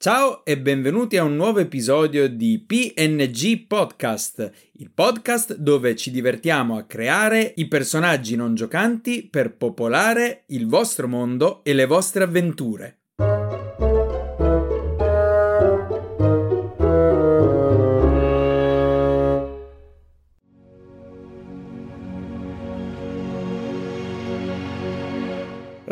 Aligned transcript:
Ciao 0.00 0.44
e 0.44 0.56
benvenuti 0.56 1.16
a 1.16 1.24
un 1.24 1.34
nuovo 1.34 1.58
episodio 1.58 2.28
di 2.28 2.64
PNG 2.64 3.66
Podcast, 3.66 4.48
il 4.74 4.92
podcast 4.94 5.56
dove 5.56 5.96
ci 5.96 6.12
divertiamo 6.12 6.76
a 6.76 6.84
creare 6.84 7.54
i 7.56 7.66
personaggi 7.66 8.36
non 8.36 8.54
giocanti 8.54 9.26
per 9.28 9.56
popolare 9.56 10.44
il 10.50 10.68
vostro 10.68 11.08
mondo 11.08 11.64
e 11.64 11.72
le 11.72 11.86
vostre 11.86 12.22
avventure. 12.22 12.98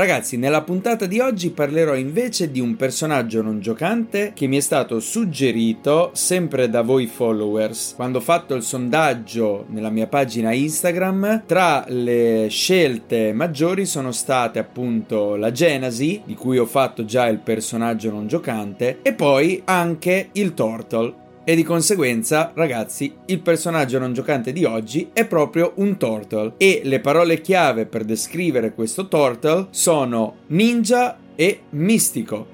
Ragazzi, 0.06 0.36
nella 0.36 0.62
puntata 0.62 1.06
di 1.06 1.18
oggi 1.18 1.50
parlerò 1.50 1.96
invece 1.96 2.52
di 2.52 2.60
un 2.60 2.76
personaggio 2.76 3.42
non 3.42 3.58
giocante 3.58 4.30
che 4.36 4.46
mi 4.46 4.56
è 4.56 4.60
stato 4.60 5.00
suggerito 5.00 6.10
sempre 6.12 6.70
da 6.70 6.82
voi 6.82 7.08
followers. 7.08 7.94
Quando 7.96 8.18
ho 8.18 8.20
fatto 8.20 8.54
il 8.54 8.62
sondaggio 8.62 9.64
nella 9.70 9.90
mia 9.90 10.06
pagina 10.06 10.52
Instagram, 10.52 11.42
tra 11.44 11.84
le 11.88 12.46
scelte 12.48 13.32
maggiori 13.32 13.84
sono 13.84 14.12
state 14.12 14.60
appunto 14.60 15.34
la 15.34 15.50
Genasi, 15.50 16.22
di 16.24 16.36
cui 16.36 16.58
ho 16.58 16.66
fatto 16.66 17.04
già 17.04 17.26
il 17.26 17.38
personaggio 17.38 18.08
non 18.12 18.28
giocante, 18.28 19.00
e 19.02 19.12
poi 19.12 19.60
anche 19.64 20.28
il 20.34 20.54
Turtle 20.54 21.24
e 21.48 21.54
di 21.54 21.62
conseguenza, 21.62 22.50
ragazzi, 22.56 23.14
il 23.26 23.38
personaggio 23.38 24.00
non 24.00 24.12
giocante 24.12 24.52
di 24.52 24.64
oggi 24.64 25.10
è 25.12 25.26
proprio 25.26 25.74
un 25.76 25.96
turtle 25.96 26.54
e 26.56 26.80
le 26.82 26.98
parole 26.98 27.40
chiave 27.40 27.86
per 27.86 28.02
descrivere 28.02 28.74
questo 28.74 29.06
turtle 29.06 29.68
sono 29.70 30.38
ninja 30.48 31.16
e 31.36 31.60
mistico. 31.70 32.48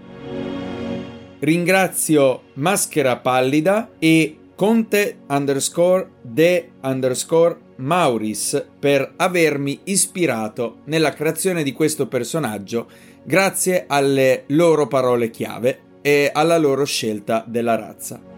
Ringrazio 1.39 2.43
Maschera 2.55 3.17
Pallida 3.17 3.93
e 3.99 4.37
Conte 4.55 5.21
underscore 5.27 6.11
de 6.21 6.73
underscore 6.83 7.57
Mauris 7.77 8.63
per 8.79 9.15
avermi 9.17 9.81
ispirato 9.85 10.81
nella 10.85 11.15
creazione 11.15 11.63
di 11.63 11.73
questo 11.73 12.09
personaggio 12.09 12.89
grazie 13.25 13.87
alle 13.89 14.45
loro 14.49 14.87
parole 14.87 15.31
chiave 15.31 15.81
e 16.03 16.31
alla 16.31 16.59
loro 16.59 16.85
scelta 16.85 17.43
della 17.47 17.75
razza. 17.75 18.32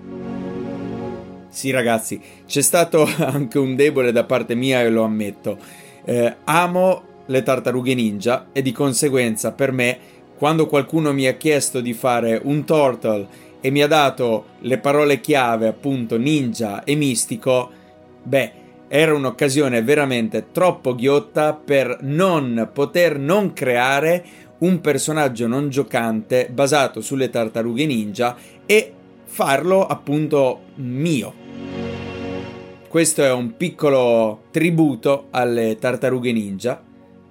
Sì, 1.54 1.70
ragazzi, 1.70 2.20
c'è 2.48 2.62
stato 2.62 3.08
anche 3.18 3.60
un 3.60 3.76
debole 3.76 4.10
da 4.10 4.24
parte 4.24 4.56
mia 4.56 4.82
e 4.82 4.90
lo 4.90 5.04
ammetto. 5.04 5.56
Eh, 6.04 6.34
amo 6.42 7.02
le 7.26 7.42
tartarughe 7.44 7.94
ninja 7.94 8.48
e 8.50 8.60
di 8.60 8.72
conseguenza 8.72 9.52
per 9.52 9.70
me, 9.70 9.98
quando 10.36 10.66
qualcuno 10.66 11.12
mi 11.12 11.28
ha 11.28 11.34
chiesto 11.34 11.80
di 11.80 11.94
fare 11.94 12.40
un 12.42 12.64
turtle 12.64 13.28
e 13.60 13.70
mi 13.70 13.82
ha 13.82 13.86
dato 13.86 14.46
le 14.62 14.78
parole 14.78 15.20
chiave 15.20 15.68
appunto 15.68 16.18
ninja 16.18 16.82
e 16.82 16.96
mistico, 16.96 17.70
beh, 18.20 18.52
era 18.88 19.14
un'occasione 19.14 19.80
veramente 19.80 20.46
troppo 20.50 20.96
ghiotta 20.96 21.52
per 21.54 21.98
non 22.00 22.68
poter 22.72 23.16
non 23.16 23.52
creare 23.52 24.24
un 24.58 24.80
personaggio 24.80 25.46
non 25.46 25.68
giocante 25.68 26.48
basato 26.52 27.00
sulle 27.00 27.30
tartarughe 27.30 27.86
ninja 27.86 28.36
e 28.66 28.92
farlo 29.24 29.86
appunto 29.86 30.62
mio. 30.74 31.43
Questo 32.94 33.24
è 33.24 33.32
un 33.32 33.56
piccolo 33.56 34.44
tributo 34.52 35.26
alle 35.30 35.78
tartarughe 35.80 36.30
ninja. 36.30 36.80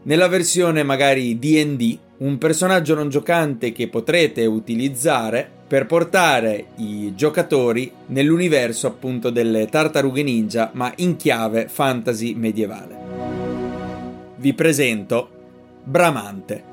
Nella 0.02 0.28
versione 0.28 0.84
magari 0.84 1.40
DD, 1.40 1.98
un 2.18 2.38
personaggio 2.38 2.96
non 2.96 3.08
giocante 3.08 3.72
che 3.72 3.88
potrete 3.88 4.46
utilizzare 4.46 5.50
per 5.66 5.86
portare 5.86 6.66
i 6.80 7.14
giocatori 7.16 7.90
nell'universo 8.08 8.88
appunto 8.88 9.30
delle 9.30 9.68
tartarughe 9.68 10.22
ninja, 10.22 10.72
ma 10.74 10.92
in 10.98 11.16
chiave 11.16 11.70
fantasy 11.70 12.34
medievale. 12.34 12.98
Vi 14.36 14.54
presento 14.54 15.30
Bramante. 15.82 16.64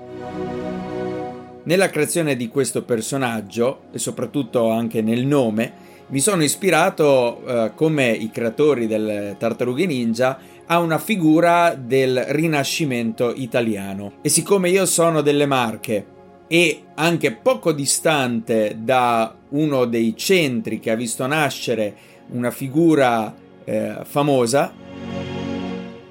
Nella 1.62 1.90
creazione 1.90 2.34
di 2.34 2.48
questo 2.48 2.82
personaggio, 2.82 3.82
e 3.92 4.00
soprattutto 4.00 4.68
anche 4.68 5.00
nel 5.00 5.24
nome, 5.24 5.79
mi 6.10 6.20
sono 6.20 6.42
ispirato, 6.42 7.42
eh, 7.46 7.72
come 7.74 8.10
i 8.10 8.30
creatori 8.30 8.86
del 8.86 9.36
Tartarughe 9.38 9.86
Ninja, 9.86 10.38
a 10.66 10.78
una 10.78 10.98
figura 10.98 11.74
del 11.76 12.24
Rinascimento 12.28 13.32
italiano. 13.34 14.14
E 14.20 14.28
siccome 14.28 14.70
io 14.70 14.86
sono 14.86 15.20
delle 15.20 15.46
Marche 15.46 16.18
e 16.46 16.82
anche 16.94 17.32
poco 17.32 17.72
distante 17.72 18.76
da 18.80 19.34
uno 19.50 19.84
dei 19.84 20.16
centri 20.16 20.80
che 20.80 20.90
ha 20.90 20.96
visto 20.96 21.26
nascere 21.26 21.94
una 22.30 22.50
figura 22.50 23.34
eh, 23.64 23.98
famosa, 24.04 24.72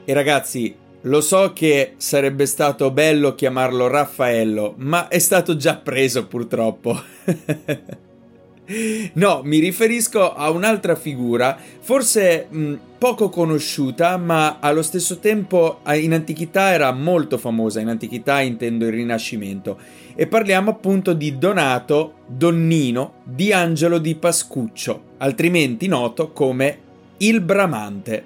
e 0.06 0.14
ragazzi, 0.14 0.76
lo 1.02 1.22
so 1.22 1.54
che 1.54 1.94
sarebbe 1.98 2.46
stato 2.46 2.90
bello 2.90 3.36
chiamarlo 3.36 3.88
Raffaello, 3.88 4.74
ma 4.78 5.08
è 5.08 5.20
stato 5.20 5.56
già 5.56 5.76
preso 5.76 6.26
purtroppo. 6.26 7.00
No, 9.14 9.42
mi 9.44 9.58
riferisco 9.58 10.34
a 10.34 10.52
un'altra 10.52 10.96
figura, 10.96 11.58
forse 11.80 12.46
mh, 12.48 12.74
poco 13.00 13.30
conosciuta, 13.30 14.16
ma 14.18 14.60
allo 14.60 14.84
stesso 14.84 15.18
tempo 15.18 15.80
in 15.92 16.14
antichità 16.14 16.72
era 16.72 16.92
molto 16.92 17.40
famosa. 17.40 17.80
In 17.80 17.88
antichità 17.88 18.42
intendo 18.42 18.86
il 18.86 18.92
Rinascimento. 18.92 19.80
E 20.14 20.28
parliamo 20.28 20.70
appunto 20.70 21.14
di 21.14 21.38
Donato 21.40 22.16
Donnino 22.28 23.14
di 23.24 23.52
Angelo 23.54 23.98
di 23.98 24.14
Pascuccio, 24.16 25.02
altrimenti 25.18 25.88
noto 25.88 26.32
come 26.32 26.78
il 27.18 27.42
Bramante. 27.42 28.24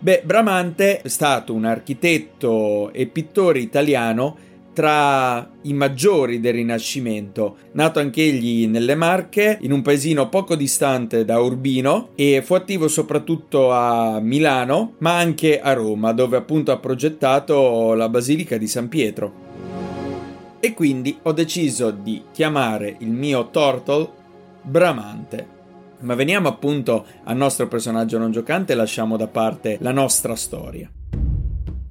Beh, 0.00 0.22
Bramante 0.24 1.00
è 1.00 1.08
stato 1.08 1.54
un 1.54 1.64
architetto 1.64 2.92
e 2.92 3.06
pittore 3.06 3.60
italiano 3.60 4.36
tra 4.78 5.50
i 5.62 5.72
maggiori 5.72 6.38
del 6.38 6.52
Rinascimento, 6.52 7.56
nato 7.72 7.98
anch'egli 7.98 8.68
nelle 8.68 8.94
Marche, 8.94 9.58
in 9.62 9.72
un 9.72 9.82
paesino 9.82 10.28
poco 10.28 10.54
distante 10.54 11.24
da 11.24 11.40
Urbino 11.40 12.10
e 12.14 12.42
fu 12.44 12.54
attivo 12.54 12.86
soprattutto 12.86 13.72
a 13.72 14.20
Milano, 14.20 14.92
ma 14.98 15.16
anche 15.16 15.60
a 15.60 15.72
Roma, 15.72 16.12
dove 16.12 16.36
appunto 16.36 16.70
ha 16.70 16.78
progettato 16.78 17.94
la 17.94 18.08
Basilica 18.08 18.56
di 18.56 18.68
San 18.68 18.88
Pietro. 18.88 19.32
E 20.60 20.72
quindi 20.74 21.18
ho 21.22 21.32
deciso 21.32 21.90
di 21.90 22.22
chiamare 22.30 22.98
il 23.00 23.10
mio 23.10 23.48
Turtle 23.50 24.08
Bramante. 24.62 25.46
Ma 26.02 26.14
veniamo 26.14 26.46
appunto 26.46 27.04
al 27.24 27.36
nostro 27.36 27.66
personaggio 27.66 28.16
non 28.16 28.30
giocante 28.30 28.74
e 28.74 28.76
lasciamo 28.76 29.16
da 29.16 29.26
parte 29.26 29.76
la 29.80 29.90
nostra 29.90 30.36
storia. 30.36 30.88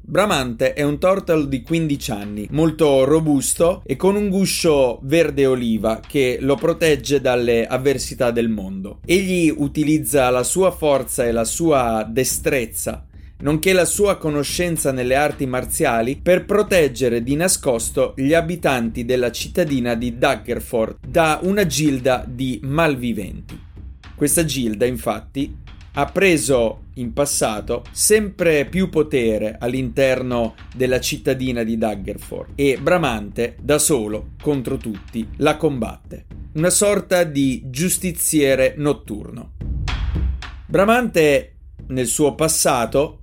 Bramante 0.10 0.72
è 0.72 0.84
un 0.84 1.00
turtle 1.00 1.50
di 1.50 1.62
15 1.62 2.12
anni, 2.12 2.48
molto 2.52 3.04
robusto 3.04 3.82
e 3.86 3.98
con 3.98 4.16
un 4.16 4.30
guscio 4.30 5.00
verde 5.02 5.46
oliva 5.46 6.00
che 6.00 6.38
lo 6.40 6.56
protegge 6.56 7.20
dalle 7.20 7.68
avversità 7.68 8.32
del 8.32 8.48
mondo. 8.48 9.00
Egli 9.06 9.54
utilizza 9.54 10.30
la 10.30 10.44
sua 10.44 10.72
forza 10.72 11.26
e 11.26 11.34
la 11.34 11.44
sua 11.44 12.08
destrezza 12.10 13.06
nonché 13.40 13.74
la 13.74 13.84
sua 13.84 14.16
conoscenza 14.16 14.94
nelle 14.94 15.16
arti 15.16 15.46
marziali 15.46 16.16
per 16.16 16.46
proteggere 16.46 17.22
di 17.22 17.36
nascosto 17.36 18.14
gli 18.16 18.34
abitanti 18.34 19.04
della 19.04 19.30
cittadina 19.30 19.94
di 19.94 20.18
Daggerford 20.18 21.06
da 21.06 21.40
una 21.44 21.66
gilda 21.68 22.24
di 22.26 22.62
malviventi. 22.64 23.60
Questa 24.16 24.46
gilda, 24.46 24.86
infatti, 24.86 25.54
ha 25.98 26.06
preso 26.06 26.84
in 26.96 27.12
passato 27.12 27.84
sempre 27.92 28.66
più 28.66 28.88
potere 28.90 29.58
all'interno 29.60 30.54
della 30.76 31.00
cittadina 31.00 31.64
di 31.64 31.76
Daggerford 31.76 32.52
e 32.54 32.78
Bramante, 32.80 33.56
da 33.60 33.80
solo 33.80 34.34
contro 34.40 34.78
tutti, 34.78 35.28
la 35.38 35.58
combatte. 35.58 36.26
Una 36.54 36.70
sorta 36.70 37.24
di 37.24 37.64
giustiziere 37.66 38.76
notturno. 38.78 39.54
Bramante, 40.68 41.56
nel 41.88 42.06
suo 42.06 42.36
passato, 42.36 43.22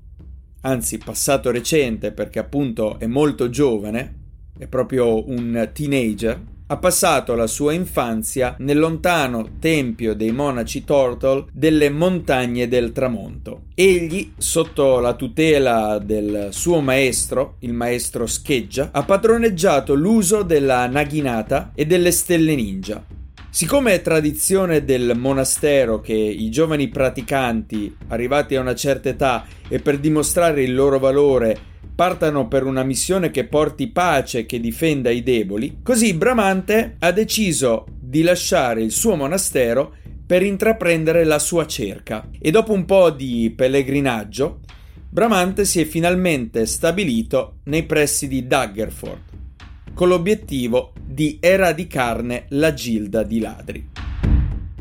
anzi 0.62 0.98
passato 0.98 1.52
recente 1.52 2.10
perché 2.10 2.40
appunto 2.40 2.98
è 2.98 3.06
molto 3.06 3.50
giovane, 3.50 4.22
è 4.58 4.66
proprio 4.66 5.28
un 5.28 5.70
teenager, 5.72 6.40
ha 6.66 6.78
passato 6.78 7.34
la 7.34 7.46
sua 7.46 7.74
infanzia 7.74 8.56
nel 8.60 8.78
lontano 8.78 9.56
tempio 9.58 10.14
dei 10.14 10.32
monaci 10.32 10.82
Turtle 10.82 11.44
delle 11.52 11.90
montagne 11.90 12.68
del 12.68 12.92
tramonto. 12.92 13.64
Egli, 13.74 14.32
sotto 14.38 14.98
la 14.98 15.14
tutela 15.14 15.98
del 16.02 16.48
suo 16.52 16.80
maestro, 16.80 17.56
il 17.60 17.74
maestro 17.74 18.26
Scheggia, 18.26 18.88
ha 18.92 19.02
padroneggiato 19.02 19.94
l'uso 19.94 20.42
della 20.42 20.86
naginata 20.86 21.72
e 21.74 21.84
delle 21.84 22.12
stelle 22.12 22.54
ninja. 22.54 23.04
Siccome 23.50 23.92
è 23.92 24.02
tradizione 24.02 24.84
del 24.84 25.12
monastero 25.16 26.00
che 26.00 26.14
i 26.14 26.50
giovani 26.50 26.88
praticanti, 26.88 27.94
arrivati 28.08 28.56
a 28.56 28.60
una 28.60 28.74
certa 28.74 29.10
età 29.10 29.44
e 29.68 29.78
per 29.78 29.98
dimostrare 29.98 30.62
il 30.62 30.74
loro 30.74 30.98
valore, 30.98 31.72
partano 31.94 32.48
per 32.48 32.64
una 32.64 32.82
missione 32.82 33.30
che 33.30 33.44
porti 33.44 33.88
pace 33.88 34.40
e 34.40 34.46
che 34.46 34.60
difenda 34.60 35.10
i 35.10 35.22
deboli, 35.22 35.78
così 35.82 36.14
Bramante 36.14 36.96
ha 36.98 37.12
deciso 37.12 37.86
di 38.00 38.22
lasciare 38.22 38.82
il 38.82 38.90
suo 38.90 39.14
monastero 39.14 39.94
per 40.26 40.42
intraprendere 40.42 41.24
la 41.24 41.38
sua 41.38 41.66
cerca. 41.66 42.28
E 42.38 42.50
dopo 42.50 42.72
un 42.72 42.84
po' 42.84 43.10
di 43.10 43.52
pellegrinaggio 43.54 44.60
Bramante 45.08 45.64
si 45.64 45.80
è 45.80 45.84
finalmente 45.84 46.66
stabilito 46.66 47.58
nei 47.64 47.84
pressi 47.84 48.26
di 48.26 48.48
Daggerford 48.48 49.20
con 49.94 50.08
l'obiettivo 50.08 50.92
di 51.00 51.38
eradicarne 51.40 52.46
la 52.48 52.74
gilda 52.74 53.22
di 53.22 53.38
ladri. 53.38 53.88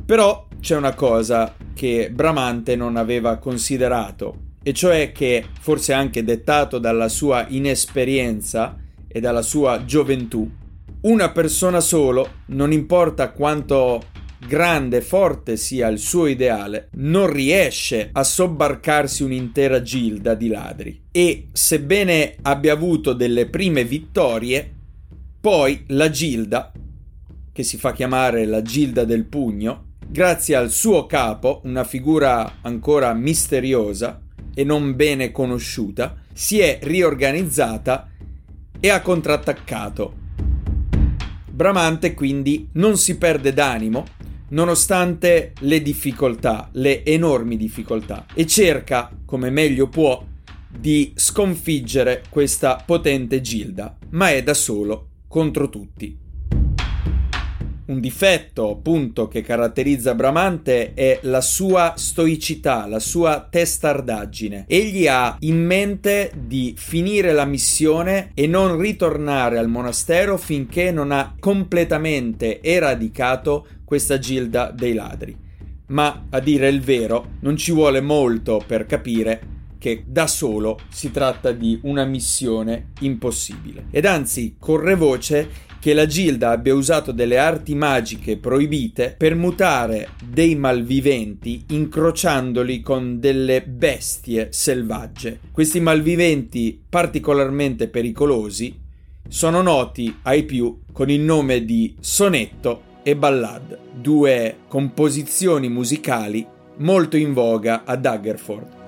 Però 0.05 0.47
c'è 0.59 0.75
una 0.75 0.95
cosa 0.95 1.55
che 1.73 2.09
Bramante 2.11 2.75
non 2.75 2.97
aveva 2.97 3.37
considerato, 3.37 4.52
e 4.63 4.73
cioè 4.73 5.11
che, 5.11 5.45
forse 5.59 5.93
anche 5.93 6.23
dettato 6.23 6.79
dalla 6.79 7.09
sua 7.09 7.45
inesperienza 7.49 8.77
e 9.07 9.19
dalla 9.19 9.41
sua 9.41 9.83
gioventù, 9.85 10.49
una 11.01 11.31
persona 11.31 11.81
solo, 11.81 12.41
non 12.47 12.71
importa 12.71 13.31
quanto 13.31 14.01
grande 14.47 14.97
e 14.97 15.01
forte 15.01 15.57
sia 15.57 15.87
il 15.89 15.99
suo 15.99 16.27
ideale, 16.27 16.87
non 16.93 17.31
riesce 17.31 18.09
a 18.11 18.23
sobbarcarsi 18.23 19.23
un'intera 19.23 19.81
gilda 19.81 20.33
di 20.33 20.47
ladri. 20.47 21.03
E 21.11 21.49
sebbene 21.51 22.37
abbia 22.41 22.73
avuto 22.73 23.13
delle 23.13 23.47
prime 23.47 23.83
vittorie, 23.83 24.73
poi 25.41 25.83
la 25.87 26.09
gilda, 26.09 26.71
che 27.51 27.63
si 27.63 27.77
fa 27.77 27.91
chiamare 27.91 28.45
la 28.45 28.61
gilda 28.61 29.03
del 29.03 29.25
pugno, 29.25 29.91
grazie 30.07 30.55
al 30.55 30.71
suo 30.71 31.05
capo, 31.05 31.61
una 31.65 31.83
figura 31.83 32.59
ancora 32.61 33.13
misteriosa 33.13 34.22
e 34.53 34.63
non 34.63 34.95
bene 34.95 35.31
conosciuta, 35.31 36.15
si 36.33 36.59
è 36.59 36.79
riorganizzata 36.81 38.09
e 38.79 38.89
ha 38.89 39.01
contrattaccato. 39.01 40.21
Bramante 41.49 42.13
quindi 42.13 42.69
non 42.73 42.97
si 42.97 43.17
perde 43.17 43.53
d'animo 43.53 44.05
nonostante 44.49 45.53
le 45.59 45.81
difficoltà, 45.81 46.69
le 46.73 47.03
enormi 47.03 47.57
difficoltà, 47.57 48.25
e 48.33 48.45
cerca, 48.45 49.11
come 49.25 49.49
meglio 49.49 49.87
può, 49.87 50.23
di 50.69 51.11
sconfiggere 51.15 52.23
questa 52.29 52.81
potente 52.85 53.41
gilda, 53.41 53.97
ma 54.11 54.31
è 54.31 54.43
da 54.43 54.53
solo 54.53 55.09
contro 55.27 55.69
tutti. 55.69 56.22
Un 57.93 57.99
difetto, 57.99 58.71
appunto, 58.71 59.27
che 59.27 59.43
caratterizza 59.43 60.15
Bramante 60.15 60.95
è 60.95 61.19
la 61.23 61.41
sua 61.41 61.93
stoicità, 61.95 62.87
la 62.87 62.97
sua 62.97 63.47
testardaggine. 63.47 64.65
Egli 64.67 65.05
ha 65.05 65.37
in 65.41 65.63
mente 65.63 66.31
di 66.35 66.73
finire 66.75 67.33
la 67.33 67.45
missione 67.45 68.31
e 68.33 68.47
non 68.47 68.79
ritornare 68.79 69.59
al 69.59 69.69
monastero 69.69 70.37
finché 70.37 70.89
non 70.89 71.11
ha 71.11 71.35
completamente 71.39 72.61
eradicato 72.63 73.67
questa 73.85 74.17
gilda 74.17 74.71
dei 74.75 74.95
ladri. 74.95 75.37
Ma 75.89 76.25
a 76.31 76.39
dire 76.39 76.69
il 76.69 76.81
vero, 76.81 77.33
non 77.41 77.55
ci 77.57 77.71
vuole 77.71 78.01
molto 78.01 78.59
per 78.65 78.87
capire 78.87 79.51
che 79.77 80.03
da 80.07 80.25
solo 80.25 80.79
si 80.89 81.11
tratta 81.11 81.51
di 81.51 81.77
una 81.83 82.05
missione 82.05 82.87
impossibile. 83.01 83.85
Ed 83.91 84.05
anzi, 84.05 84.55
corre 84.57 84.95
voce 84.95 85.71
che 85.83 85.93
la 85.93 86.05
Gilda 86.05 86.51
abbia 86.51 86.73
usato 86.73 87.11
delle 87.11 87.37
arti 87.37 87.75
magiche 87.75 88.37
proibite 88.37 89.15
per 89.17 89.35
mutare 89.35 90.11
dei 90.25 90.55
malviventi 90.55 91.65
incrociandoli 91.71 92.79
con 92.79 93.19
delle 93.19 93.63
bestie 93.63 94.47
selvagge. 94.53 95.41
Questi 95.51 95.81
malviventi 95.81 96.81
particolarmente 96.87 97.89
pericolosi 97.89 98.79
sono 99.27 99.61
noti 99.61 100.19
ai 100.21 100.43
più 100.43 100.83
con 100.93 101.09
il 101.09 101.19
nome 101.19 101.65
di 101.65 101.93
sonetto 101.99 103.01
e 103.03 103.17
ballad, 103.17 103.77
due 103.93 104.59
composizioni 104.69 105.67
musicali 105.67 106.47
molto 106.77 107.17
in 107.17 107.33
voga 107.33 107.83
a 107.83 107.97
Daggerford. 107.97 108.82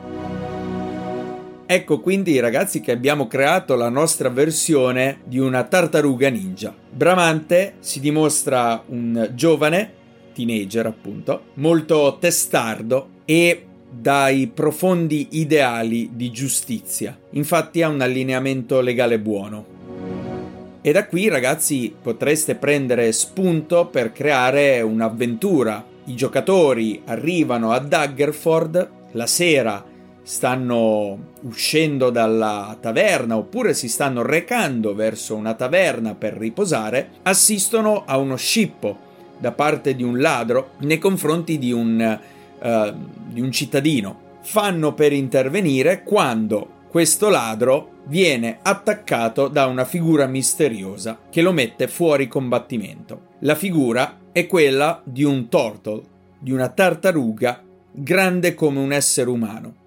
Ecco 1.67 2.00
quindi 2.00 2.39
ragazzi 2.39 2.79
che 2.79 2.91
abbiamo 2.91 3.25
creato 3.25 3.75
la 3.75 3.89
nostra 3.89 4.29
versione 4.29 5.21
di 5.23 5.39
una 5.39 5.63
tartaruga 5.63 6.29
ninja. 6.29 6.71
Bramante 6.91 7.77
si 7.79 8.00
dimostra 8.00 8.83
un 8.85 9.31
giovane, 9.33 9.91
teenager 10.35 10.85
appunto, 10.85 11.45
molto 11.56 12.17
testardo 12.19 13.07
e 13.25 13.65
dai 13.89 14.45
profondi 14.53 15.29
ideali 15.31 16.12
di 16.13 16.29
giustizia. 16.29 17.17
Infatti 17.31 17.81
ha 17.81 17.88
un 17.88 18.01
allineamento 18.01 18.79
legale 18.81 19.17
buono. 19.17 19.65
E 20.81 20.91
da 20.91 21.07
qui, 21.07 21.29
ragazzi, 21.29 21.91
potreste 22.00 22.53
prendere 22.53 23.12
spunto 23.12 23.88
per 23.88 24.12
creare 24.12 24.81
un'avventura. 24.81 25.83
I 26.06 26.13
giocatori 26.13 27.01
arrivano 27.06 27.71
a 27.71 27.79
Daggerford 27.79 28.89
la 29.13 29.25
sera 29.25 29.94
stanno 30.25 31.33
uscendo 31.42 32.10
dalla 32.10 32.75
taverna 32.81 33.38
oppure 33.38 33.75
si 33.75 33.88
stanno 33.88 34.24
recando 34.24 34.95
verso 34.95 35.36
una 35.36 35.54
taverna 35.54 36.16
per 36.16 36.33
riposare, 36.33 37.10
assistono 37.22 38.06
a 38.07 38.18
uno 38.18 38.36
scippo 38.36 38.98
da 39.38 39.51
parte 39.51 39.95
di 39.95 40.01
un 40.01 40.19
ladro 40.19 40.72
nei 40.80 40.98
confronti 40.98 41.60
di 41.60 41.72
un, 41.72 42.19
uh, 42.60 42.94
di 43.31 43.39
un 43.39 43.51
cittadino. 43.51 44.24
Fanno 44.42 44.95
per 44.95 45.13
intervenire 45.13 46.01
quando 46.01 46.69
questo 46.89 47.30
ladro 47.30 47.92
viene 48.06 48.57
attaccato 48.63 49.48
da 49.48 49.68
una 49.68 49.86
figura 49.86 50.25
misteriosa 50.25 51.19
che 51.30 51.44
lo 51.44 51.51
mette 51.51 51.88
fuori 51.88 52.27
combattimento. 52.27 53.33
La 53.42 53.54
figura 53.54 54.18
è 54.31 54.48
quella 54.48 55.01
di 55.04 55.24
un 55.24 55.50
turtle, 55.50 56.01
di 56.39 56.51
una 56.51 56.69
tartaruga 56.69 57.62
grande 57.92 58.56
come 58.56 58.80
un 58.80 58.92
essere 58.92 59.30
umano. 59.30 59.83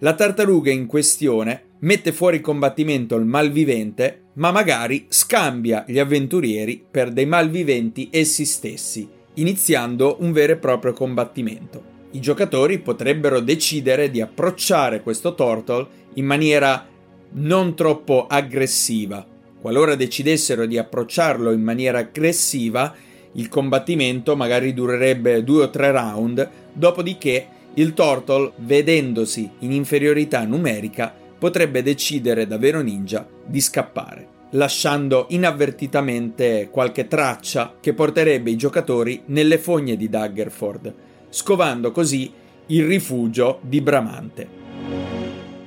La 0.00 0.14
tartaruga 0.14 0.70
in 0.70 0.86
questione 0.86 1.62
mette 1.80 2.12
fuori 2.12 2.40
combattimento 2.40 3.16
il 3.16 3.24
malvivente, 3.24 4.26
ma 4.34 4.52
magari 4.52 5.06
scambia 5.08 5.84
gli 5.88 5.98
avventurieri 5.98 6.84
per 6.88 7.10
dei 7.10 7.26
malviventi 7.26 8.08
essi 8.12 8.44
stessi, 8.44 9.08
iniziando 9.34 10.18
un 10.20 10.30
vero 10.30 10.52
e 10.52 10.56
proprio 10.56 10.92
combattimento. 10.92 11.96
I 12.12 12.20
giocatori 12.20 12.78
potrebbero 12.78 13.40
decidere 13.40 14.08
di 14.08 14.20
approcciare 14.20 15.02
questo 15.02 15.34
turtle 15.34 15.86
in 16.14 16.24
maniera 16.24 16.86
non 17.30 17.74
troppo 17.74 18.28
aggressiva. 18.28 19.26
Qualora 19.60 19.96
decidessero 19.96 20.66
di 20.66 20.78
approcciarlo 20.78 21.50
in 21.50 21.62
maniera 21.62 21.98
aggressiva, 21.98 22.94
il 23.32 23.48
combattimento 23.48 24.36
magari 24.36 24.72
durerebbe 24.72 25.42
due 25.42 25.64
o 25.64 25.70
tre 25.70 25.90
round, 25.90 26.48
dopodiché 26.72 27.56
il 27.78 27.94
Turtle, 27.94 28.52
vedendosi 28.56 29.48
in 29.60 29.70
inferiorità 29.70 30.44
numerica, 30.44 31.14
potrebbe 31.38 31.80
decidere 31.82 32.46
da 32.48 32.58
vero 32.58 32.80
ninja 32.80 33.24
di 33.46 33.60
scappare, 33.60 34.26
lasciando 34.50 35.26
inavvertitamente 35.28 36.70
qualche 36.72 37.06
traccia 37.06 37.76
che 37.80 37.94
porterebbe 37.94 38.50
i 38.50 38.56
giocatori 38.56 39.22
nelle 39.26 39.58
fogne 39.58 39.96
di 39.96 40.08
Daggerford, 40.08 40.94
scovando 41.28 41.92
così 41.92 42.32
il 42.66 42.84
rifugio 42.84 43.60
di 43.62 43.80
Bramante. 43.80 44.48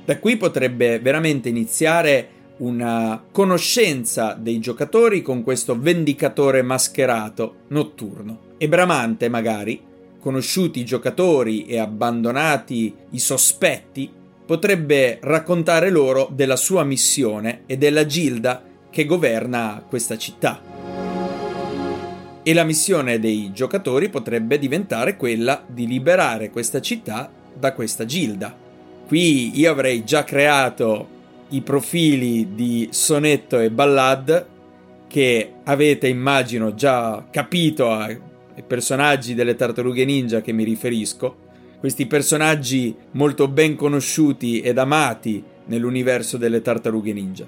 Da 0.04 0.18
qui 0.18 0.36
potrebbe 0.36 0.98
veramente 0.98 1.48
iniziare 1.48 2.28
una 2.58 3.24
conoscenza 3.32 4.34
dei 4.38 4.58
giocatori 4.58 5.22
con 5.22 5.42
questo 5.42 5.78
vendicatore 5.78 6.60
mascherato 6.60 7.54
notturno. 7.68 8.50
E 8.58 8.68
Bramante, 8.68 9.30
magari, 9.30 9.80
conosciuti 10.22 10.78
i 10.78 10.84
giocatori 10.84 11.66
e 11.66 11.80
abbandonati 11.80 12.94
i 13.10 13.18
sospetti, 13.18 14.08
potrebbe 14.46 15.18
raccontare 15.20 15.90
loro 15.90 16.30
della 16.32 16.54
sua 16.54 16.84
missione 16.84 17.62
e 17.66 17.76
della 17.76 18.06
gilda 18.06 18.62
che 18.88 19.04
governa 19.04 19.84
questa 19.88 20.16
città. 20.16 20.62
E 22.44 22.54
la 22.54 22.62
missione 22.62 23.18
dei 23.18 23.50
giocatori 23.52 24.08
potrebbe 24.10 24.58
diventare 24.58 25.16
quella 25.16 25.64
di 25.66 25.88
liberare 25.88 26.50
questa 26.50 26.80
città 26.80 27.30
da 27.52 27.72
questa 27.72 28.04
gilda. 28.04 28.56
Qui 29.06 29.58
io 29.58 29.70
avrei 29.70 30.04
già 30.04 30.22
creato 30.22 31.08
i 31.48 31.62
profili 31.62 32.54
di 32.54 32.88
sonetto 32.92 33.58
e 33.58 33.70
ballad 33.70 34.46
che 35.08 35.52
avete 35.64 36.08
immagino 36.08 36.74
già 36.74 37.26
capito 37.30 37.90
ai 38.54 38.62
personaggi 38.62 39.34
delle 39.34 39.56
tartarughe 39.56 40.04
ninja 40.04 40.40
che 40.40 40.52
mi 40.52 40.64
riferisco. 40.64 41.50
Questi 41.78 42.06
personaggi 42.06 42.94
molto 43.12 43.48
ben 43.48 43.74
conosciuti 43.74 44.60
ed 44.60 44.78
amati 44.78 45.42
nell'universo 45.66 46.36
delle 46.36 46.62
tartarughe 46.62 47.12
ninja. 47.12 47.46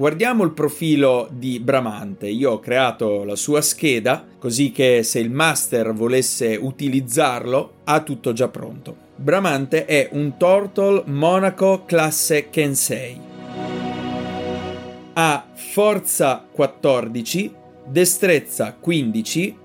Guardiamo 0.00 0.44
il 0.44 0.52
profilo 0.52 1.28
di 1.30 1.60
Bramante. 1.60 2.26
Io 2.26 2.52
ho 2.52 2.58
creato 2.58 3.22
la 3.22 3.36
sua 3.36 3.60
scheda 3.60 4.24
così 4.38 4.72
che 4.72 5.02
se 5.02 5.18
il 5.18 5.30
master 5.30 5.92
volesse 5.92 6.56
utilizzarlo 6.58 7.72
ha 7.84 8.00
tutto 8.00 8.32
già 8.32 8.48
pronto. 8.48 8.96
Bramante 9.14 9.84
è 9.84 10.08
un 10.12 10.38
Turtle 10.38 11.02
Monaco 11.04 11.84
classe 11.84 12.48
Kensei. 12.48 13.20
Ha 15.12 15.46
forza 15.52 16.46
14, 16.50 17.54
destrezza 17.86 18.76
15, 18.78 19.56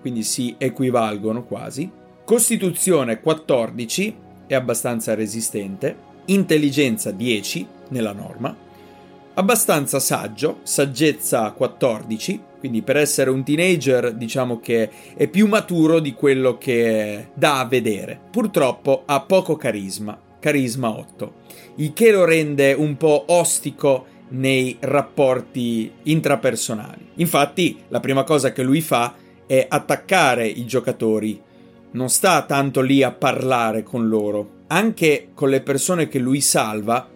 quindi 0.00 0.22
si 0.22 0.54
equivalgono 0.58 1.44
quasi, 1.44 1.90
costituzione 2.24 3.20
14, 3.20 4.16
è 4.46 4.54
abbastanza 4.54 5.14
resistente, 5.14 5.96
intelligenza 6.26 7.10
10 7.10 7.66
nella 7.88 8.12
norma, 8.12 8.54
abbastanza 9.34 10.00
saggio, 10.00 10.58
saggezza 10.62 11.50
14, 11.52 12.40
quindi 12.58 12.82
per 12.82 12.96
essere 12.96 13.30
un 13.30 13.44
teenager 13.44 14.12
diciamo 14.12 14.58
che 14.58 14.90
è 15.14 15.28
più 15.28 15.46
maturo 15.46 16.00
di 16.00 16.12
quello 16.12 16.58
che 16.58 17.28
dà 17.34 17.60
a 17.60 17.66
vedere. 17.66 18.18
Purtroppo 18.30 19.04
ha 19.06 19.20
poco 19.20 19.56
carisma, 19.56 20.18
carisma 20.40 20.90
8, 20.90 21.32
il 21.76 21.92
che 21.92 22.10
lo 22.10 22.24
rende 22.24 22.72
un 22.72 22.96
po' 22.96 23.24
ostico 23.28 24.16
nei 24.30 24.76
rapporti 24.80 25.90
intrapersonali. 26.04 27.10
Infatti, 27.16 27.78
la 27.88 28.00
prima 28.00 28.24
cosa 28.24 28.52
che 28.52 28.62
lui 28.62 28.80
fa 28.80 29.14
è 29.46 29.66
attaccare 29.68 30.46
i 30.46 30.66
giocatori, 30.66 31.40
non 31.92 32.08
sta 32.10 32.42
tanto 32.42 32.80
lì 32.80 33.02
a 33.02 33.12
parlare 33.12 33.82
con 33.82 34.08
loro. 34.08 34.56
Anche 34.68 35.28
con 35.34 35.48
le 35.48 35.62
persone 35.62 36.08
che 36.08 36.18
lui 36.18 36.40
salva, 36.40 37.08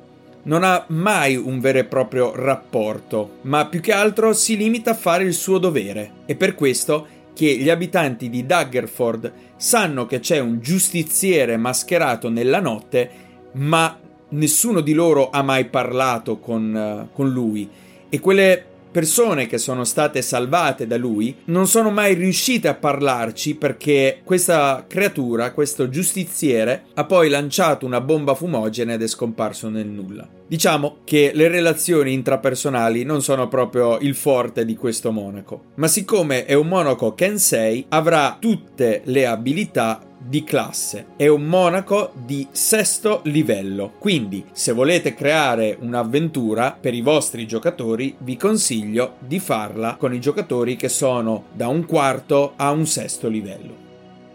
non 0.45 0.65
ha 0.65 0.85
mai 0.89 1.37
un 1.37 1.61
vero 1.61 1.79
e 1.79 1.85
proprio 1.85 2.35
rapporto, 2.35 3.39
ma 3.43 3.67
più 3.67 3.81
che 3.81 3.93
altro 3.93 4.33
si 4.33 4.57
limita 4.57 4.93
a 4.93 4.95
fare 4.95 5.25
il 5.25 5.35
suo 5.35 5.59
dovere. 5.59 6.13
E 6.27 6.35
per 6.35 6.55
questo 6.55 7.07
che 7.35 7.57
gli 7.57 7.71
abitanti 7.71 8.29
di 8.29 8.45
Daggerford 8.45 9.33
sanno 9.57 10.07
che 10.07 10.21
c'è 10.21 10.39
un 10.39 10.61
giustiziere 10.61 11.57
mascherato 11.57 12.29
nella 12.29 12.61
notte, 12.61 13.11
ma 13.53 13.99
nessuno 14.33 14.81
di 14.81 14.93
loro 14.93 15.31
ha 15.31 15.43
mai 15.43 15.67
parlato 15.67 16.39
con, 16.39 17.09
uh, 17.09 17.15
con 17.15 17.31
lui. 17.31 17.69
E 18.09 18.21
quelle 18.21 18.65
persone 18.93 19.47
che 19.47 19.57
sono 19.57 19.85
state 19.85 20.21
salvate 20.21 20.87
da 20.87 20.99
lui 20.99 21.35
non 21.47 21.67
sono 21.67 21.91
mai 21.91 22.15
riuscite 22.15 22.69
a 22.69 22.75
parlarci 22.75 23.57
perché 23.57 24.21
questa 24.23 24.85
creatura, 24.87 25.53
questo 25.53 25.89
giustiziere, 25.89 26.85
ha 26.95 27.05
poi 27.05 27.31
lanciato 27.31 27.87
una 27.87 28.03
bomba 28.03 28.35
fumogena 28.35 28.93
ed 28.93 29.03
è 29.03 29.07
scomparso 29.07 29.71
nel 29.71 29.87
nulla. 29.87 30.29
Diciamo 30.53 30.99
che 31.05 31.31
le 31.33 31.49
relazioni 31.49 32.13
intrapersonali 32.13 33.05
non 33.05 33.23
sono 33.23 33.49
proprio 33.49 33.97
il 34.01 34.15
forte 34.15 34.67
di 34.67 34.77
questo 34.77 35.11
monaco, 35.11 35.69
ma 35.77 35.87
siccome 35.87 36.45
è 36.45 36.53
un 36.53 36.69
monaco 36.69 37.15
Kensei 37.15 37.87
avrà 37.89 38.37
tutte 38.39 39.01
le 39.05 39.25
abilità 39.25 40.05
di 40.19 40.45
classe. 40.45 41.07
È 41.17 41.27
un 41.27 41.45
monaco 41.45 42.13
di 42.27 42.47
sesto 42.51 43.23
livello. 43.25 43.95
Quindi, 43.99 44.45
se 44.53 44.73
volete 44.73 45.15
creare 45.15 45.79
un'avventura 45.81 46.77
per 46.79 46.93
i 46.93 47.01
vostri 47.01 47.47
giocatori, 47.47 48.15
vi 48.19 48.37
consiglio 48.37 49.15
di 49.21 49.39
farla 49.39 49.97
con 49.97 50.13
i 50.13 50.21
giocatori 50.21 50.77
che 50.77 50.91
sono 50.91 51.45
da 51.55 51.69
un 51.69 51.87
quarto 51.87 52.53
a 52.57 52.73
un 52.73 52.85
sesto 52.85 53.27
livello. 53.27 53.75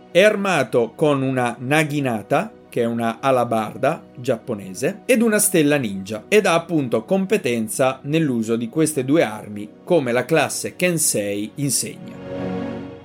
È 0.09 0.23
armato 0.23 0.93
con 0.95 1.21
una 1.21 1.55
naginata, 1.59 2.51
che 2.77 2.83
è 2.83 2.85
una 2.85 3.17
alabarda 3.19 4.03
giapponese, 4.15 5.01
ed 5.05 5.23
una 5.23 5.39
stella 5.39 5.77
ninja, 5.77 6.25
ed 6.27 6.45
ha 6.45 6.53
appunto 6.53 7.05
competenza 7.05 8.01
nell'uso 8.03 8.55
di 8.55 8.69
queste 8.69 9.03
due 9.03 9.23
armi, 9.23 9.67
come 9.83 10.11
la 10.11 10.25
classe 10.25 10.75
Kensei 10.75 11.53
insegna. 11.55 12.15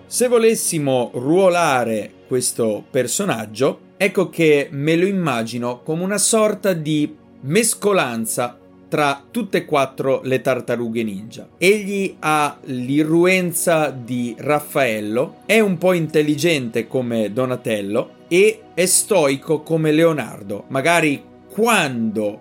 Se 0.05 0.29
volessimo 0.29 1.11
ruolare 1.15 2.13
questo 2.29 2.85
personaggio, 2.91 3.93
ecco 3.97 4.29
che 4.29 4.69
me 4.71 4.95
lo 4.95 5.07
immagino 5.07 5.81
come 5.81 6.03
una 6.03 6.19
sorta 6.19 6.75
di 6.75 7.17
mescolanza 7.41 8.59
tra 8.91 9.25
tutte 9.31 9.57
e 9.57 9.65
quattro 9.65 10.21
le 10.23 10.43
tartarughe 10.43 11.03
ninja. 11.03 11.49
Egli 11.57 12.15
ha 12.19 12.59
l'irruenza 12.65 13.89
di 13.89 14.35
Raffaello, 14.37 15.37
è 15.47 15.61
un 15.61 15.79
po' 15.79 15.95
intelligente 15.95 16.87
come 16.87 17.33
Donatello 17.33 18.21
e 18.33 18.63
è 18.73 18.87
stoico 18.87 19.61
come 19.61 19.93
Leonardo. 19.93 20.65
Magari 20.69 21.23
quando 21.51 22.41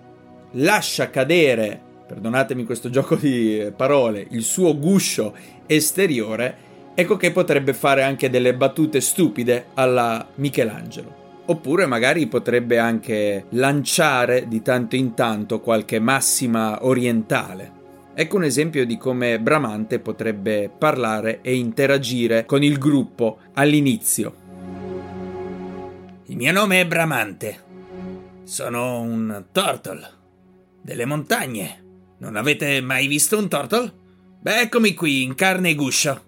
lascia 0.52 1.10
cadere, 1.10 1.78
perdonatemi 2.06 2.64
questo 2.64 2.88
gioco 2.88 3.14
di 3.14 3.70
parole, 3.76 4.26
il 4.30 4.42
suo 4.42 4.78
guscio 4.78 5.34
esteriore, 5.66 6.56
ecco 6.94 7.18
che 7.18 7.30
potrebbe 7.30 7.74
fare 7.74 8.02
anche 8.04 8.30
delle 8.30 8.54
battute 8.54 9.02
stupide 9.02 9.66
alla 9.74 10.26
Michelangelo. 10.36 11.42
Oppure 11.44 11.84
magari 11.84 12.26
potrebbe 12.26 12.78
anche 12.78 13.44
lanciare 13.50 14.48
di 14.48 14.62
tanto 14.62 14.96
in 14.96 15.12
tanto 15.12 15.60
qualche 15.60 15.98
massima 15.98 16.86
orientale. 16.86 17.80
Ecco 18.14 18.36
un 18.36 18.44
esempio 18.44 18.86
di 18.86 18.96
come 18.96 19.38
Bramante 19.38 19.98
potrebbe 19.98 20.70
parlare 20.74 21.40
e 21.42 21.54
interagire 21.54 22.46
con 22.46 22.62
il 22.62 22.78
gruppo 22.78 23.40
all'inizio. 23.52 24.41
Il 26.32 26.38
mio 26.38 26.50
nome 26.50 26.80
è 26.80 26.86
Bramante. 26.86 27.62
Sono 28.44 29.02
un 29.02 29.44
turtle 29.52 30.08
delle 30.80 31.04
montagne. 31.04 31.84
Non 32.20 32.36
avete 32.36 32.80
mai 32.80 33.06
visto 33.06 33.36
un 33.36 33.50
turtle? 33.50 33.92
Beh, 34.40 34.60
eccomi 34.62 34.94
qui 34.94 35.24
in 35.24 35.34
carne 35.34 35.68
e 35.68 35.74
guscio. 35.74 36.22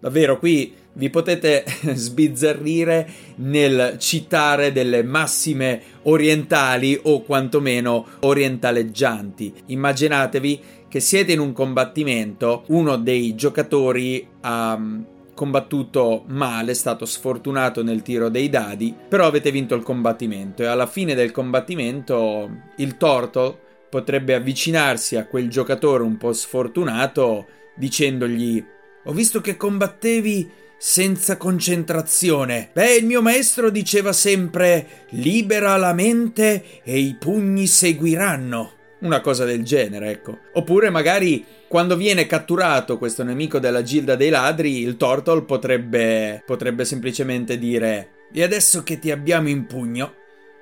Davvero, 0.00 0.38
qui 0.38 0.72
vi 0.94 1.10
potete 1.10 1.62
sbizzarrire 1.92 3.06
nel 3.36 3.96
citare 3.98 4.72
delle 4.72 5.02
massime 5.02 5.82
orientali 6.04 6.98
o 7.02 7.20
quantomeno 7.20 8.06
orientaleggianti. 8.20 9.52
Immaginatevi 9.66 10.60
che 10.88 11.00
siete 11.00 11.32
in 11.32 11.40
un 11.40 11.52
combattimento, 11.52 12.64
uno 12.68 12.96
dei 12.96 13.34
giocatori 13.34 14.26
ha 14.40 14.74
mm, 14.78 15.02
combattuto 15.34 16.24
male, 16.28 16.72
è 16.72 16.74
stato 16.74 17.04
sfortunato 17.04 17.82
nel 17.82 18.02
tiro 18.02 18.28
dei 18.28 18.48
dadi, 18.48 18.94
però 19.08 19.26
avete 19.26 19.50
vinto 19.50 19.74
il 19.74 19.82
combattimento 19.82 20.62
e 20.62 20.66
alla 20.66 20.86
fine 20.86 21.14
del 21.14 21.32
combattimento 21.32 22.48
il 22.76 22.96
Turtle 22.96 23.58
potrebbe 23.90 24.34
avvicinarsi 24.34 25.16
a 25.16 25.26
quel 25.26 25.50
giocatore 25.50 26.02
un 26.02 26.16
po' 26.16 26.32
sfortunato 26.32 27.46
dicendogli 27.76 28.64
ho 29.06 29.12
visto 29.12 29.40
che 29.40 29.56
combattevi 29.56 30.50
senza 30.78 31.36
concentrazione. 31.36 32.70
Beh, 32.72 32.96
il 32.96 33.06
mio 33.06 33.20
maestro 33.20 33.70
diceva 33.70 34.12
sempre 34.12 35.06
libera 35.10 35.76
la 35.76 35.92
mente 35.92 36.82
e 36.82 36.98
i 36.98 37.14
pugni 37.18 37.66
seguiranno. 37.66 38.73
Una 39.04 39.20
cosa 39.20 39.44
del 39.44 39.62
genere, 39.62 40.10
ecco. 40.10 40.38
Oppure 40.54 40.88
magari 40.88 41.44
quando 41.68 41.94
viene 41.94 42.26
catturato 42.26 42.96
questo 42.96 43.22
nemico 43.22 43.58
della 43.58 43.82
gilda 43.82 44.16
dei 44.16 44.30
ladri, 44.30 44.80
il 44.80 44.96
Turtle 44.96 45.42
potrebbe, 45.42 46.42
potrebbe 46.46 46.86
semplicemente 46.86 47.58
dire 47.58 48.08
E 48.32 48.42
adesso 48.42 48.82
che 48.82 48.98
ti 48.98 49.10
abbiamo 49.10 49.50
in 49.50 49.66
pugno, 49.66 50.14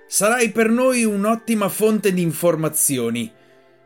sarai 0.09 0.51
per 0.51 0.71
noi 0.71 1.05
un'ottima 1.05 1.69
fonte 1.69 2.13
di 2.13 2.21
informazioni. 2.21 3.33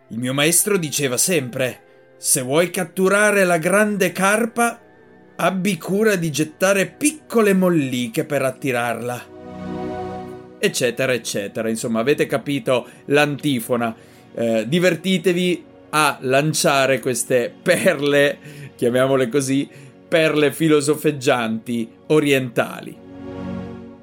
Il 0.09 0.19
mio 0.19 0.33
maestro 0.33 0.79
diceva 0.79 1.19
sempre 1.19 1.81
se 2.17 2.41
vuoi 2.41 2.71
catturare 2.71 3.45
la 3.45 3.59
grande 3.59 4.11
carpa, 4.11 4.81
abbi 5.37 5.77
cura 5.77 6.17
di 6.17 6.31
gettare 6.31 6.87
piccole 6.87 7.53
molliche 7.53 8.25
per 8.25 8.41
attirarla. 8.41 9.35
Eccetera, 10.59 11.13
eccetera. 11.13 11.69
Insomma, 11.69 12.01
avete 12.01 12.25
capito 12.25 12.89
l'antifona. 13.07 13.95
Eh, 14.37 14.69
divertitevi 14.69 15.65
a 15.91 16.19
lanciare 16.21 17.01
queste 17.01 17.53
perle, 17.61 18.39
chiamiamole 18.77 19.29
così, 19.29 19.69
perle 20.07 20.53
filosofeggianti 20.53 21.91
orientali. 22.09 22.97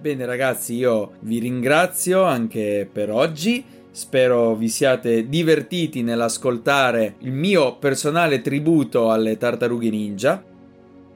Bene 0.02 0.25
ragazzi, 0.25 0.75
io 0.75 1.12
vi 1.22 1.40
ringrazio 1.40 2.24
anche 2.24 2.90
per 2.92 3.10
oggi 3.10 3.63
Spero 3.96 4.56
vi 4.56 4.70
siate 4.70 5.30
divertiti 5.30 6.02
nell'ascoltare 6.02 7.18
il 7.20 7.32
mio 7.32 7.75
personale 7.75 8.42
tributo 8.42 9.12
alle 9.12 9.38
tartarughe 9.38 9.92
ninja. 9.92 10.44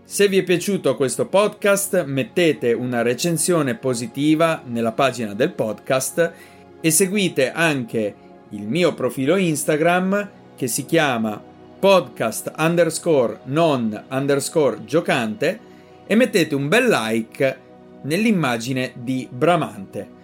Se 0.04 0.28
vi 0.28 0.38
è 0.38 0.44
piaciuto 0.44 0.96
questo 0.96 1.26
podcast, 1.26 2.06
mettete 2.06 2.74
una 2.74 3.02
recensione 3.02 3.74
positiva 3.74 4.62
nella 4.64 4.92
pagina 4.92 5.34
del 5.34 5.54
podcast 5.54 6.34
e 6.80 6.92
seguite 6.92 7.52
anche 7.52 8.14
il 8.50 8.68
mio 8.68 8.94
profilo 8.94 9.36
Instagram 9.36 10.30
che 10.56 10.68
si 10.68 10.86
chiama 10.86 11.42
podcast 11.80 12.52
underscore 12.58 13.42
non 13.46 14.06
underscore 14.10 14.84
giocante 14.86 15.60
e 16.08 16.16
mettete 16.16 16.56
un 16.56 16.68
bel 16.68 16.88
like 16.88 17.58
nell'immagine 18.04 18.94
di 18.96 19.28
Bramante. 19.30 20.16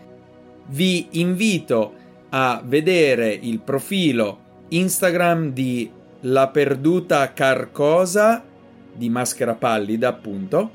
Vi 0.67 1.07
invito 1.11 1.93
a 2.29 2.61
vedere 2.65 3.31
il 3.33 3.59
profilo 3.59 4.39
Instagram 4.69 5.51
di 5.51 5.91
La 6.21 6.47
Perduta 6.47 7.33
Carcosa 7.33 8.43
di 8.95 9.09
Maschera 9.09 9.55
Pallida, 9.55 10.07
appunto, 10.07 10.71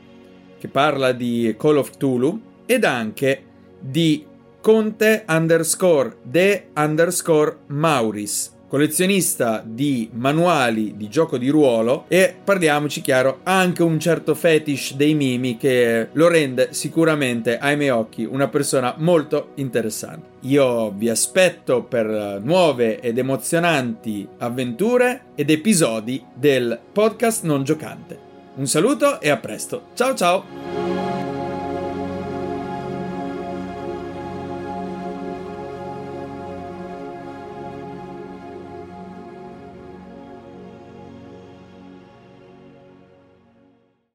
che 0.58 0.68
parla 0.68 1.12
di 1.12 1.54
Call 1.58 1.78
of 1.78 1.96
Tulu 1.96 2.40
ed 2.66 2.84
anche 2.84 3.42
di 3.80 4.24
Conte 4.60 5.24
underscore 5.26 6.16
de 6.22 6.68
underscore 6.74 7.56
Mauris 7.66 8.56
collezionista 8.68 9.62
di 9.64 10.10
manuali 10.12 10.94
di 10.96 11.08
gioco 11.08 11.38
di 11.38 11.48
ruolo 11.48 12.04
e 12.08 12.34
parliamoci 12.44 13.00
chiaro 13.00 13.40
ha 13.42 13.58
anche 13.58 13.82
un 13.82 13.98
certo 13.98 14.34
fetish 14.34 14.94
dei 14.94 15.14
mimi 15.14 15.56
che 15.56 16.08
lo 16.12 16.28
rende 16.28 16.68
sicuramente 16.72 17.58
ai 17.58 17.76
miei 17.76 17.90
occhi 17.90 18.24
una 18.24 18.48
persona 18.48 18.94
molto 18.98 19.52
interessante. 19.54 20.36
Io 20.40 20.92
vi 20.92 21.08
aspetto 21.08 21.82
per 21.82 22.40
nuove 22.42 23.00
ed 23.00 23.18
emozionanti 23.18 24.28
avventure 24.38 25.22
ed 25.34 25.50
episodi 25.50 26.22
del 26.32 26.78
podcast 26.92 27.44
non 27.44 27.64
giocante. 27.64 28.26
Un 28.56 28.66
saluto 28.66 29.20
e 29.20 29.30
a 29.30 29.36
presto. 29.38 29.86
Ciao 29.94 30.14
ciao! 30.14 30.97